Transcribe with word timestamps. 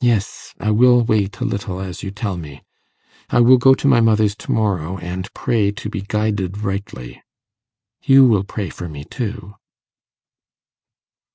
'Yes; 0.00 0.54
I 0.58 0.70
will 0.70 1.04
wait 1.04 1.38
a 1.40 1.44
little, 1.44 1.80
as 1.82 2.02
you 2.02 2.10
tell 2.10 2.38
me. 2.38 2.62
I 3.28 3.40
will 3.42 3.58
go 3.58 3.74
to 3.74 3.86
my 3.86 4.00
mother's 4.00 4.34
to 4.36 4.50
morrow, 4.50 4.96
and 4.96 5.28
pray 5.34 5.70
to 5.70 5.90
be 5.90 6.00
guided 6.00 6.64
rightly. 6.64 7.22
You 8.02 8.26
will 8.26 8.44
pray 8.44 8.70
for 8.70 8.88
me, 8.88 9.04
too. 9.04 9.56